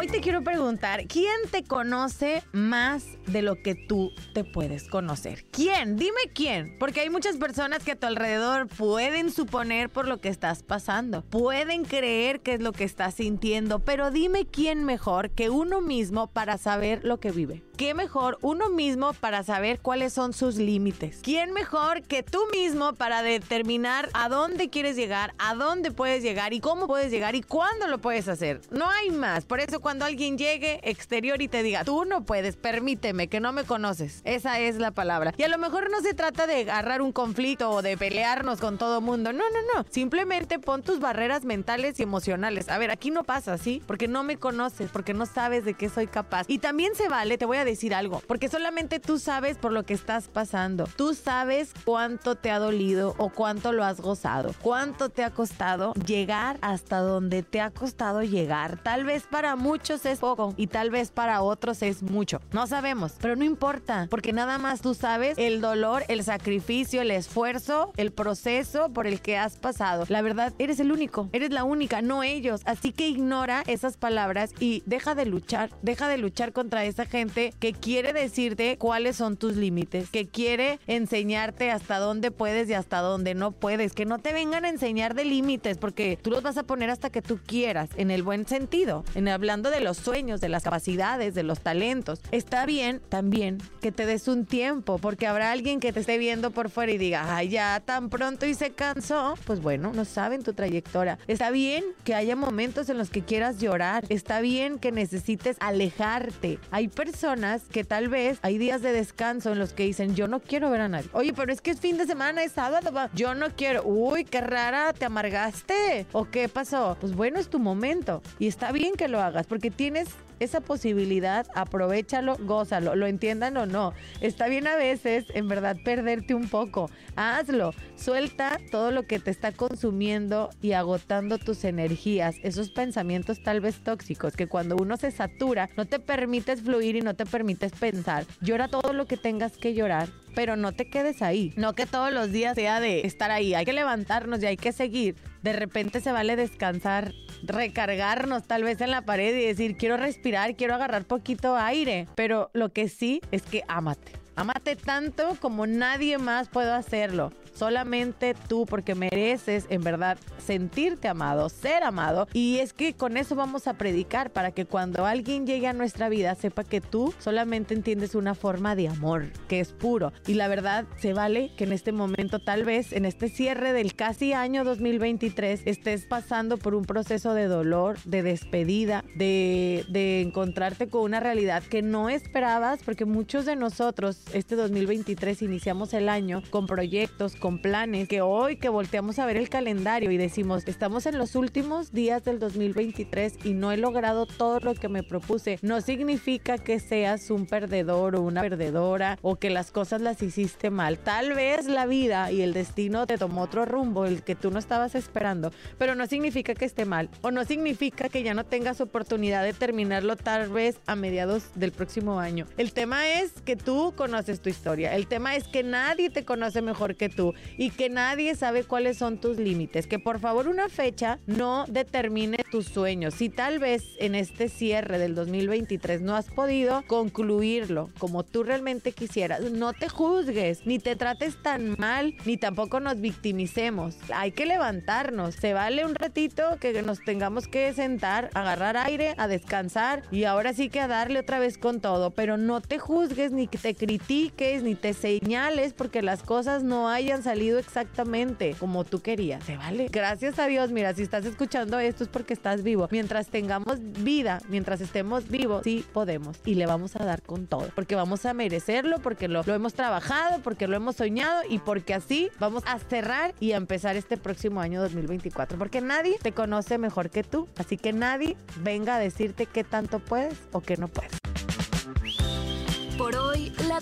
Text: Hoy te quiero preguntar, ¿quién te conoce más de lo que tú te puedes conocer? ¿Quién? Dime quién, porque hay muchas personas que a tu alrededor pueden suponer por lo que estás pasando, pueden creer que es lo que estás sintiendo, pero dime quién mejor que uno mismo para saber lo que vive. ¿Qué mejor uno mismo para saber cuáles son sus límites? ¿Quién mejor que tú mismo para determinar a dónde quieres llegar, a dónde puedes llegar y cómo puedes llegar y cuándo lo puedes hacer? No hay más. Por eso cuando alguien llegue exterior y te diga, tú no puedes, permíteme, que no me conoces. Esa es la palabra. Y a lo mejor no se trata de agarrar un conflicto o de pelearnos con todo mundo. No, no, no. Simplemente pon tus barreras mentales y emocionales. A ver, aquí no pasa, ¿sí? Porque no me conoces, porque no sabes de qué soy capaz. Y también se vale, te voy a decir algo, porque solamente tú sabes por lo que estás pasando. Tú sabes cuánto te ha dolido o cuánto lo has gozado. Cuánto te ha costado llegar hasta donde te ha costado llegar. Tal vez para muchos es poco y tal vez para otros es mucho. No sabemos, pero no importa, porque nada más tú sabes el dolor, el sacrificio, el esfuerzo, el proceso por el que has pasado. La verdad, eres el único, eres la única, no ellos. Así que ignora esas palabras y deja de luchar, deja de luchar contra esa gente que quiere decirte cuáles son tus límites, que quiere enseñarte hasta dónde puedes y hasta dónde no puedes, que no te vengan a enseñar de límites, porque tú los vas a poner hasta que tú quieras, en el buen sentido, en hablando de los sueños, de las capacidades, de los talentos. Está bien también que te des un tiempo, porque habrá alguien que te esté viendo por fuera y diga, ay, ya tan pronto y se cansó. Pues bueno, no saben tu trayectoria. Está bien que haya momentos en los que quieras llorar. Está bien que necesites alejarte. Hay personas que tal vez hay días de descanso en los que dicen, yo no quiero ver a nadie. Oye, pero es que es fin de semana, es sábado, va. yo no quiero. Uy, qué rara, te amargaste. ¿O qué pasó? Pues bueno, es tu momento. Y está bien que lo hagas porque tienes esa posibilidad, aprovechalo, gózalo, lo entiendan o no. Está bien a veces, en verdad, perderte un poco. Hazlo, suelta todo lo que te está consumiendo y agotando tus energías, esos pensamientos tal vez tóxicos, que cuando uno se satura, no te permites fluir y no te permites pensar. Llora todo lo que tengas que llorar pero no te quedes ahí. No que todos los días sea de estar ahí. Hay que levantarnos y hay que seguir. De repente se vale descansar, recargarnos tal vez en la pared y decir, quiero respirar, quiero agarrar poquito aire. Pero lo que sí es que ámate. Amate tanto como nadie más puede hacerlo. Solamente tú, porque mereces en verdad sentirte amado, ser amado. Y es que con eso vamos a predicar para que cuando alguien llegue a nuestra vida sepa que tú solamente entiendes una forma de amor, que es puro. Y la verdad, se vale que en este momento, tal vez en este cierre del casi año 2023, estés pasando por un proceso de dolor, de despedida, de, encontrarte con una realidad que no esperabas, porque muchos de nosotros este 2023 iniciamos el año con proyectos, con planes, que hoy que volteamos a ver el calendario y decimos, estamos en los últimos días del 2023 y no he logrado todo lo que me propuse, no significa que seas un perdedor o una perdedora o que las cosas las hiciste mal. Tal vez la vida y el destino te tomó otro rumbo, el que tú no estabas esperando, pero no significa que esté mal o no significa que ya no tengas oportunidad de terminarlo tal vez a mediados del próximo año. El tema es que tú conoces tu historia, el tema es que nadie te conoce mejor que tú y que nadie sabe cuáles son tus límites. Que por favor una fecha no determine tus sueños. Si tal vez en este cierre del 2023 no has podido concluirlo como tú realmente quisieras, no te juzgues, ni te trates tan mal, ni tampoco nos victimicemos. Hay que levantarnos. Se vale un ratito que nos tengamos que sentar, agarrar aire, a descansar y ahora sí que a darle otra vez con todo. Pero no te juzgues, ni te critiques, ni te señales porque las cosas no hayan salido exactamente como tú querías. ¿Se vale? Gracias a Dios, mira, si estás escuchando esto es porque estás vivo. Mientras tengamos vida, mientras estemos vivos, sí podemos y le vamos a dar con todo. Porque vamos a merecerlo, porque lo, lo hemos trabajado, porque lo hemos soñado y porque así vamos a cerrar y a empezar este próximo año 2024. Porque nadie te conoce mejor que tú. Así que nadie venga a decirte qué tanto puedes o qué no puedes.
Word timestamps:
Hoy 0.00 0.06
te 0.06 0.22
quiero 0.22 0.42
preguntar, 0.42 1.06
¿quién 1.08 1.36
te 1.50 1.62
conoce 1.62 2.42
más 2.52 3.04
de 3.26 3.42
lo 3.42 3.60
que 3.60 3.74
tú 3.74 4.12
te 4.32 4.44
puedes 4.44 4.88
conocer? 4.88 5.44
¿Quién? 5.50 5.96
Dime 5.96 6.20
quién, 6.34 6.78
porque 6.78 7.00
hay 7.00 7.10
muchas 7.10 7.36
personas 7.36 7.84
que 7.84 7.92
a 7.92 7.96
tu 7.96 8.06
alrededor 8.06 8.66
pueden 8.66 9.30
suponer 9.30 9.90
por 9.90 10.08
lo 10.08 10.18
que 10.18 10.30
estás 10.30 10.62
pasando, 10.62 11.20
pueden 11.20 11.84
creer 11.84 12.40
que 12.40 12.54
es 12.54 12.62
lo 12.62 12.72
que 12.72 12.84
estás 12.84 13.16
sintiendo, 13.16 13.80
pero 13.80 14.10
dime 14.10 14.46
quién 14.46 14.84
mejor 14.84 15.32
que 15.32 15.50
uno 15.50 15.82
mismo 15.82 16.28
para 16.28 16.56
saber 16.56 17.04
lo 17.04 17.20
que 17.20 17.30
vive. 17.30 17.62
¿Qué 17.80 17.94
mejor 17.94 18.36
uno 18.42 18.68
mismo 18.68 19.14
para 19.14 19.42
saber 19.42 19.80
cuáles 19.80 20.12
son 20.12 20.34
sus 20.34 20.56
límites? 20.56 21.20
¿Quién 21.22 21.54
mejor 21.54 22.02
que 22.02 22.22
tú 22.22 22.38
mismo 22.52 22.92
para 22.92 23.22
determinar 23.22 24.10
a 24.12 24.28
dónde 24.28 24.68
quieres 24.68 24.96
llegar, 24.96 25.32
a 25.38 25.54
dónde 25.54 25.90
puedes 25.90 26.22
llegar 26.22 26.52
y 26.52 26.60
cómo 26.60 26.86
puedes 26.86 27.10
llegar 27.10 27.36
y 27.36 27.40
cuándo 27.40 27.88
lo 27.88 27.96
puedes 27.96 28.28
hacer? 28.28 28.60
No 28.70 28.90
hay 28.90 29.08
más. 29.08 29.46
Por 29.46 29.60
eso 29.60 29.80
cuando 29.80 30.04
alguien 30.04 30.36
llegue 30.36 30.80
exterior 30.82 31.40
y 31.40 31.48
te 31.48 31.62
diga, 31.62 31.82
tú 31.82 32.04
no 32.04 32.22
puedes, 32.22 32.56
permíteme, 32.56 33.28
que 33.28 33.40
no 33.40 33.50
me 33.54 33.64
conoces. 33.64 34.20
Esa 34.26 34.60
es 34.60 34.76
la 34.76 34.90
palabra. 34.90 35.32
Y 35.38 35.44
a 35.44 35.48
lo 35.48 35.56
mejor 35.56 35.90
no 35.90 36.02
se 36.02 36.12
trata 36.12 36.46
de 36.46 36.60
agarrar 36.60 37.00
un 37.00 37.12
conflicto 37.12 37.70
o 37.70 37.80
de 37.80 37.96
pelearnos 37.96 38.60
con 38.60 38.76
todo 38.76 39.00
mundo. 39.00 39.32
No, 39.32 39.44
no, 39.44 39.74
no. 39.74 39.86
Simplemente 39.88 40.58
pon 40.58 40.82
tus 40.82 41.00
barreras 41.00 41.44
mentales 41.44 41.98
y 41.98 42.02
emocionales. 42.02 42.68
A 42.68 42.76
ver, 42.76 42.90
aquí 42.90 43.10
no 43.10 43.24
pasa, 43.24 43.56
¿sí? 43.56 43.82
Porque 43.86 44.06
no 44.06 44.22
me 44.22 44.36
conoces, 44.36 44.90
porque 44.90 45.14
no 45.14 45.24
sabes 45.24 45.64
de 45.64 45.72
qué 45.72 45.88
soy 45.88 46.08
capaz. 46.08 46.44
Y 46.46 46.58
también 46.58 46.94
se 46.94 47.08
vale, 47.08 47.38
te 47.38 47.46
voy 47.46 47.56
a 47.56 47.64
decir 47.64 47.69
algo, 47.94 48.20
porque 48.26 48.48
solamente 48.48 49.00
tú 49.00 49.18
sabes 49.18 49.56
por 49.56 49.72
lo 49.72 49.84
que 49.84 49.94
estás 49.94 50.28
pasando. 50.28 50.88
Tú 50.96 51.14
sabes 51.14 51.72
cuánto 51.84 52.34
te 52.34 52.50
ha 52.50 52.58
dolido 52.58 53.14
o 53.16 53.30
cuánto 53.30 53.72
lo 53.72 53.84
has 53.84 54.00
gozado. 54.00 54.54
Cuánto 54.60 55.08
te 55.08 55.22
ha 55.22 55.30
costado 55.30 55.94
llegar 55.94 56.58
hasta 56.62 56.98
donde 56.98 57.42
te 57.42 57.60
ha 57.60 57.70
costado 57.70 58.22
llegar. 58.22 58.82
Tal 58.82 59.04
vez 59.04 59.24
para 59.30 59.56
muchos 59.56 60.04
es 60.04 60.18
poco 60.18 60.52
y 60.56 60.66
tal 60.66 60.90
vez 60.90 61.10
para 61.10 61.42
otros 61.42 61.82
es 61.82 62.02
mucho. 62.02 62.40
No 62.52 62.66
sabemos, 62.66 63.14
pero 63.20 63.36
no 63.36 63.44
importa, 63.44 64.08
porque 64.10 64.32
nada 64.32 64.58
más 64.58 64.80
tú 64.80 64.94
sabes 64.94 65.38
el 65.38 65.60
dolor, 65.60 66.04
el 66.08 66.24
sacrificio, 66.24 67.02
el 67.02 67.10
esfuerzo, 67.12 67.92
el 67.96 68.12
proceso 68.12 68.90
por 68.90 69.06
el 69.06 69.20
que 69.20 69.38
has 69.38 69.56
pasado. 69.56 70.04
La 70.08 70.22
verdad, 70.22 70.52
eres 70.58 70.80
el 70.80 70.90
único, 70.92 71.28
eres 71.32 71.50
la 71.50 71.64
única, 71.64 72.02
no 72.02 72.22
ellos. 72.22 72.62
Así 72.64 72.92
que 72.92 73.08
ignora 73.08 73.62
esas 73.66 73.96
palabras 73.96 74.52
y 74.58 74.82
deja 74.86 75.14
de 75.14 75.26
luchar, 75.26 75.70
deja 75.82 76.08
de 76.08 76.18
luchar 76.18 76.52
contra 76.52 76.84
esa 76.84 77.06
gente 77.06 77.49
que 77.54 77.72
quiere 77.72 78.12
decirte 78.12 78.76
cuáles 78.78 79.16
son 79.16 79.36
tus 79.36 79.56
límites, 79.56 80.10
que 80.10 80.26
quiere 80.26 80.78
enseñarte 80.86 81.70
hasta 81.70 81.98
dónde 81.98 82.30
puedes 82.30 82.68
y 82.68 82.74
hasta 82.74 83.00
dónde 83.00 83.34
no 83.34 83.52
puedes, 83.52 83.92
que 83.92 84.04
no 84.04 84.18
te 84.18 84.32
vengan 84.32 84.64
a 84.64 84.68
enseñar 84.68 85.14
de 85.14 85.24
límites, 85.24 85.78
porque 85.78 86.18
tú 86.20 86.30
los 86.30 86.42
vas 86.42 86.56
a 86.56 86.62
poner 86.62 86.90
hasta 86.90 87.10
que 87.10 87.22
tú 87.22 87.38
quieras, 87.44 87.90
en 87.96 88.10
el 88.10 88.22
buen 88.22 88.46
sentido, 88.46 89.04
en 89.14 89.28
hablando 89.28 89.70
de 89.70 89.80
los 89.80 89.96
sueños, 89.96 90.40
de 90.40 90.48
las 90.48 90.62
capacidades, 90.62 91.34
de 91.34 91.42
los 91.42 91.60
talentos. 91.60 92.20
Está 92.30 92.66
bien 92.66 93.00
también 93.08 93.58
que 93.80 93.92
te 93.92 94.06
des 94.06 94.28
un 94.28 94.46
tiempo, 94.46 94.98
porque 94.98 95.26
habrá 95.26 95.52
alguien 95.52 95.80
que 95.80 95.92
te 95.92 96.00
esté 96.00 96.18
viendo 96.18 96.50
por 96.50 96.70
fuera 96.70 96.92
y 96.92 96.98
diga, 96.98 97.36
ay, 97.36 97.48
ya 97.48 97.80
tan 97.80 98.10
pronto 98.10 98.46
y 98.46 98.54
se 98.54 98.70
cansó. 98.70 99.34
Pues 99.44 99.60
bueno, 99.60 99.92
no 99.94 100.04
saben 100.04 100.42
tu 100.42 100.52
trayectoria. 100.52 101.18
Está 101.26 101.50
bien 101.50 101.84
que 102.04 102.14
haya 102.14 102.36
momentos 102.36 102.88
en 102.88 102.98
los 102.98 103.10
que 103.10 103.22
quieras 103.22 103.58
llorar. 103.58 104.04
Está 104.08 104.40
bien 104.40 104.78
que 104.78 104.92
necesites 104.92 105.56
alejarte. 105.60 106.58
Hay 106.70 106.88
personas 106.88 107.39
que 107.72 107.84
tal 107.84 108.08
vez 108.08 108.38
hay 108.42 108.58
días 108.58 108.82
de 108.82 108.92
descanso 108.92 109.52
en 109.52 109.58
los 109.58 109.72
que 109.72 109.84
dicen, 109.84 110.14
yo 110.14 110.28
no 110.28 110.40
quiero 110.40 110.70
ver 110.70 110.82
a 110.82 110.88
nadie. 110.88 111.08
Oye, 111.12 111.32
pero 111.32 111.52
es 111.52 111.60
que 111.60 111.70
es 111.70 111.80
fin 111.80 111.96
de 111.96 112.06
semana, 112.06 112.42
es 112.42 112.52
sábado, 112.52 112.92
va. 112.92 113.10
yo 113.14 113.34
no 113.34 113.48
quiero. 113.56 113.82
Uy, 113.84 114.24
qué 114.24 114.40
rara, 114.40 114.92
te 114.92 115.04
amargaste. 115.04 116.06
¿O 116.12 116.30
qué 116.30 116.48
pasó? 116.48 116.96
Pues 117.00 117.14
bueno, 117.14 117.38
es 117.38 117.48
tu 117.48 117.58
momento. 117.58 118.22
Y 118.38 118.46
está 118.46 118.72
bien 118.72 118.94
que 118.94 119.08
lo 119.08 119.20
hagas 119.20 119.46
porque 119.46 119.70
tienes 119.70 120.08
esa 120.40 120.60
posibilidad, 120.60 121.46
aprovechalo, 121.54 122.36
gózalo, 122.40 122.96
lo 122.96 123.06
entiendan 123.06 123.56
o 123.56 123.66
no. 123.66 123.92
Está 124.20 124.48
bien 124.48 124.66
a 124.66 124.76
veces, 124.76 125.26
en 125.34 125.48
verdad, 125.48 125.76
perderte 125.84 126.34
un 126.34 126.48
poco. 126.48 126.90
Hazlo, 127.16 127.72
suelta 127.96 128.58
todo 128.70 128.90
lo 128.90 129.04
que 129.04 129.18
te 129.18 129.30
está 129.30 129.52
consumiendo 129.52 130.50
y 130.60 130.72
agotando 130.72 131.38
tus 131.38 131.64
energías, 131.64 132.36
esos 132.42 132.70
pensamientos 132.70 133.42
tal 133.42 133.60
vez 133.60 133.76
tóxicos, 133.80 134.36
que 134.36 134.48
cuando 134.48 134.76
uno 134.76 134.96
se 134.96 135.10
satura, 135.10 135.70
no 135.76 135.86
te 135.86 135.98
permites 135.98 136.62
fluir 136.62 136.96
y 136.96 137.00
no 137.02 137.14
te 137.14 137.26
permites 137.26 137.72
pensar. 137.72 138.24
Llora 138.40 138.68
todo 138.68 138.92
lo 138.92 139.06
que 139.06 139.16
tengas 139.16 139.56
que 139.56 139.74
llorar 139.74 140.08
pero 140.34 140.56
no 140.56 140.72
te 140.72 140.88
quedes 140.88 141.22
ahí. 141.22 141.52
No 141.56 141.74
que 141.74 141.86
todos 141.86 142.12
los 142.12 142.32
días 142.32 142.54
sea 142.54 142.80
de 142.80 143.00
estar 143.00 143.30
ahí. 143.30 143.54
Hay 143.54 143.64
que 143.64 143.72
levantarnos 143.72 144.42
y 144.42 144.46
hay 144.46 144.56
que 144.56 144.72
seguir. 144.72 145.16
De 145.42 145.52
repente 145.52 146.00
se 146.00 146.12
vale 146.12 146.36
descansar, 146.36 147.12
recargarnos 147.42 148.44
tal 148.44 148.64
vez 148.64 148.80
en 148.80 148.90
la 148.90 149.02
pared 149.02 149.34
y 149.36 149.46
decir, 149.46 149.76
quiero 149.76 149.96
respirar, 149.96 150.56
quiero 150.56 150.74
agarrar 150.74 151.04
poquito 151.04 151.56
aire. 151.56 152.06
Pero 152.14 152.50
lo 152.52 152.72
que 152.72 152.88
sí 152.88 153.20
es 153.30 153.42
que 153.42 153.62
ámate. 153.68 154.12
Amate 154.36 154.76
tanto 154.76 155.36
como 155.40 155.66
nadie 155.66 156.16
más 156.18 156.48
puede 156.48 156.70
hacerlo. 156.70 157.32
Solamente 157.54 158.34
tú, 158.48 158.66
porque 158.66 158.94
mereces 158.94 159.66
en 159.68 159.82
verdad 159.82 160.18
sentirte 160.38 161.08
amado, 161.08 161.48
ser 161.48 161.82
amado. 161.82 162.26
Y 162.32 162.58
es 162.58 162.72
que 162.72 162.94
con 162.94 163.16
eso 163.16 163.34
vamos 163.34 163.66
a 163.66 163.74
predicar 163.74 164.30
para 164.30 164.50
que 164.52 164.66
cuando 164.66 165.06
alguien 165.06 165.46
llegue 165.46 165.66
a 165.66 165.72
nuestra 165.72 166.08
vida 166.08 166.34
sepa 166.34 166.64
que 166.64 166.80
tú 166.80 167.14
solamente 167.18 167.74
entiendes 167.74 168.14
una 168.14 168.34
forma 168.34 168.74
de 168.74 168.88
amor, 168.88 169.26
que 169.48 169.60
es 169.60 169.72
puro. 169.72 170.12
Y 170.26 170.34
la 170.34 170.48
verdad, 170.48 170.86
se 170.98 171.12
vale 171.12 171.52
que 171.56 171.64
en 171.64 171.72
este 171.72 171.92
momento, 171.92 172.38
tal 172.38 172.64
vez 172.64 172.92
en 172.92 173.04
este 173.04 173.28
cierre 173.28 173.72
del 173.72 173.94
casi 173.94 174.32
año 174.32 174.64
2023, 174.64 175.62
estés 175.64 176.06
pasando 176.06 176.58
por 176.58 176.74
un 176.74 176.84
proceso 176.84 177.34
de 177.34 177.46
dolor, 177.46 177.98
de 178.04 178.22
despedida, 178.22 179.04
de, 179.14 179.84
encontrarte 180.20 180.88
con 180.88 181.02
una 181.02 181.20
realidad 181.20 181.62
que 181.62 181.82
no 181.82 182.08
esperabas, 182.08 182.80
porque 182.84 183.04
muchos 183.04 183.44
de 183.46 183.56
nosotros 183.56 184.22
este 184.32 184.56
2023 184.56 185.42
iniciamos 185.42 185.94
el 185.94 186.08
año 186.08 186.42
con 186.50 186.66
proyectos, 186.66 187.36
con 187.40 187.58
planes, 187.58 188.06
que 188.06 188.20
hoy 188.20 188.56
que 188.56 188.68
volteamos 188.68 189.18
a 189.18 189.26
ver 189.26 189.36
el 189.36 189.48
calendario 189.48 190.10
y 190.12 190.16
decimos, 190.16 190.62
estamos 190.68 191.06
en 191.06 191.18
los 191.18 191.34
últimos 191.34 191.90
días 191.92 192.22
del 192.22 192.38
2023 192.38 193.44
y 193.44 193.54
no 193.54 193.72
he 193.72 193.76
logrado 193.76 194.26
todo 194.26 194.60
lo 194.60 194.74
que 194.74 194.88
me 194.88 195.02
propuse, 195.02 195.58
no 195.62 195.80
significa 195.80 196.58
que 196.58 196.78
seas 196.78 197.30
un 197.30 197.46
perdedor 197.46 198.14
o 198.14 198.20
una 198.20 198.42
perdedora 198.42 199.18
o 199.22 199.36
que 199.36 199.50
las 199.50 199.72
cosas 199.72 200.00
las 200.00 200.22
hiciste 200.22 200.70
mal. 200.70 200.98
Tal 200.98 201.32
vez 201.32 201.66
la 201.66 201.86
vida 201.86 202.30
y 202.30 202.42
el 202.42 202.52
destino 202.52 203.06
te 203.06 203.18
tomó 203.18 203.42
otro 203.42 203.64
rumbo, 203.64 204.04
el 204.04 204.22
que 204.22 204.34
tú 204.34 204.50
no 204.50 204.58
estabas 204.58 204.94
esperando, 204.94 205.50
pero 205.78 205.94
no 205.94 206.06
significa 206.06 206.54
que 206.54 206.66
esté 206.66 206.84
mal 206.84 207.08
o 207.22 207.30
no 207.30 207.44
significa 207.44 208.08
que 208.08 208.22
ya 208.22 208.34
no 208.34 208.44
tengas 208.44 208.80
oportunidad 208.80 209.42
de 209.42 209.54
terminarlo 209.54 210.16
tal 210.16 210.50
vez 210.50 210.78
a 210.86 210.94
mediados 210.94 211.44
del 211.54 211.72
próximo 211.72 212.20
año. 212.20 212.46
El 212.58 212.72
tema 212.72 213.08
es 213.08 213.32
que 213.44 213.56
tú 213.56 213.94
conoces 213.96 214.40
tu 214.40 214.50
historia, 214.50 214.94
el 214.94 215.06
tema 215.06 215.36
es 215.36 215.48
que 215.48 215.62
nadie 215.62 216.10
te 216.10 216.24
conoce 216.24 216.60
mejor 216.60 216.96
que 216.96 217.08
tú 217.08 217.29
y 217.56 217.70
que 217.70 217.88
nadie 217.88 218.34
sabe 218.34 218.64
cuáles 218.64 218.98
son 218.98 219.18
tus 219.18 219.38
límites. 219.38 219.86
Que 219.86 219.98
por 219.98 220.20
favor 220.20 220.48
una 220.48 220.68
fecha 220.68 221.18
no 221.26 221.64
determine 221.68 222.38
tus 222.50 222.66
sueños. 222.66 223.14
Si 223.14 223.28
tal 223.28 223.58
vez 223.58 223.84
en 223.98 224.14
este 224.14 224.48
cierre 224.48 224.98
del 224.98 225.14
2023 225.14 226.00
no 226.00 226.16
has 226.16 226.26
podido 226.26 226.82
concluirlo 226.86 227.90
como 227.98 228.24
tú 228.24 228.42
realmente 228.42 228.92
quisieras, 228.92 229.40
no 229.52 229.72
te 229.72 229.88
juzgues, 229.88 230.66
ni 230.66 230.78
te 230.78 230.96
trates 230.96 231.42
tan 231.42 231.76
mal, 231.78 232.14
ni 232.24 232.36
tampoco 232.36 232.80
nos 232.80 233.00
victimicemos. 233.00 233.96
Hay 234.14 234.32
que 234.32 234.46
levantarnos. 234.46 235.34
Se 235.34 235.52
vale 235.52 235.84
un 235.84 235.94
ratito 235.94 236.58
que 236.60 236.82
nos 236.82 237.00
tengamos 237.04 237.48
que 237.48 237.72
sentar, 237.72 238.30
agarrar 238.34 238.76
aire, 238.76 239.14
a 239.18 239.28
descansar 239.28 240.02
y 240.10 240.24
ahora 240.24 240.52
sí 240.52 240.68
que 240.68 240.80
a 240.80 240.88
darle 240.88 241.20
otra 241.20 241.38
vez 241.38 241.58
con 241.58 241.80
todo. 241.80 242.10
Pero 242.10 242.36
no 242.36 242.60
te 242.60 242.78
juzgues, 242.78 243.32
ni 243.32 243.46
te 243.46 243.74
critiques, 243.74 244.62
ni 244.62 244.74
te 244.74 244.94
señales 244.94 245.72
porque 245.72 246.02
las 246.02 246.22
cosas 246.22 246.62
no 246.62 246.88
hayan 246.88 247.19
salido 247.22 247.58
exactamente 247.58 248.54
como 248.58 248.84
tú 248.84 249.00
querías. 249.00 249.44
¿Se 249.44 249.56
vale? 249.56 249.88
Gracias 249.90 250.38
a 250.38 250.46
Dios, 250.46 250.70
mira, 250.70 250.94
si 250.94 251.02
estás 251.02 251.24
escuchando 251.24 251.78
esto 251.78 252.04
es 252.04 252.08
porque 252.08 252.34
estás 252.34 252.62
vivo. 252.62 252.88
Mientras 252.90 253.28
tengamos 253.28 253.78
vida, 253.80 254.40
mientras 254.48 254.80
estemos 254.80 255.28
vivos, 255.28 255.62
sí 255.64 255.84
podemos 255.92 256.38
y 256.44 256.54
le 256.54 256.66
vamos 256.66 256.96
a 256.96 257.04
dar 257.04 257.22
con 257.22 257.46
todo. 257.46 257.68
Porque 257.74 257.94
vamos 257.94 258.26
a 258.26 258.34
merecerlo, 258.34 258.98
porque 258.98 259.28
lo, 259.28 259.42
lo 259.42 259.54
hemos 259.54 259.74
trabajado, 259.74 260.40
porque 260.42 260.66
lo 260.66 260.76
hemos 260.76 260.96
soñado 260.96 261.42
y 261.48 261.58
porque 261.58 261.94
así 261.94 262.30
vamos 262.38 262.62
a 262.66 262.78
cerrar 262.78 263.34
y 263.40 263.52
a 263.52 263.56
empezar 263.56 263.96
este 263.96 264.16
próximo 264.16 264.60
año 264.60 264.80
2024. 264.82 265.58
Porque 265.58 265.80
nadie 265.80 266.16
te 266.20 266.32
conoce 266.32 266.78
mejor 266.78 267.10
que 267.10 267.22
tú. 267.22 267.48
Así 267.56 267.76
que 267.76 267.92
nadie 267.92 268.36
venga 268.62 268.96
a 268.96 268.98
decirte 268.98 269.46
qué 269.46 269.64
tanto 269.64 269.98
puedes 269.98 270.38
o 270.52 270.60
qué 270.60 270.76
no 270.76 270.88
puedes. 270.88 271.29